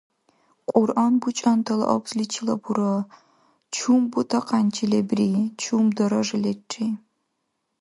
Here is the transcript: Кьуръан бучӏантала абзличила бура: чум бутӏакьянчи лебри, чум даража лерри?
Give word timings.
Кьуръан 0.69 1.13
бучӏантала 1.21 1.85
абзличила 1.95 2.55
бура: 2.61 2.93
чум 3.75 4.01
бутӏакьянчи 4.11 4.85
лебри, 4.91 5.29
чум 5.61 5.85
даража 5.97 6.37
лерри? 6.43 6.87